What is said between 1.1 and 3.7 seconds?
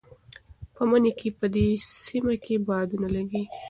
کې په دې سیمه کې بادونه لګېږي.